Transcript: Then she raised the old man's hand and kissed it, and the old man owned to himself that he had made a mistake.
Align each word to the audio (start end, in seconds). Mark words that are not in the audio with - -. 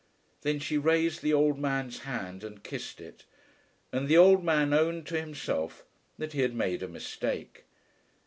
Then 0.41 0.57
she 0.57 0.79
raised 0.79 1.21
the 1.21 1.31
old 1.31 1.59
man's 1.59 1.99
hand 1.99 2.43
and 2.43 2.63
kissed 2.63 2.99
it, 2.99 3.23
and 3.91 4.07
the 4.07 4.17
old 4.17 4.43
man 4.43 4.73
owned 4.73 5.05
to 5.09 5.19
himself 5.21 5.85
that 6.17 6.33
he 6.33 6.41
had 6.41 6.55
made 6.55 6.81
a 6.81 6.87
mistake. 6.87 7.65